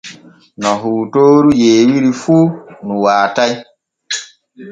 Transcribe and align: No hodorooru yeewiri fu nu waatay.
No 0.61 0.69
hodorooru 0.81 1.51
yeewiri 1.61 2.11
fu 2.21 2.37
nu 2.85 2.95
waatay. 3.03 3.51